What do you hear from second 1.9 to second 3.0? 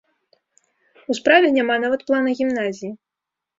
плана гімназіі.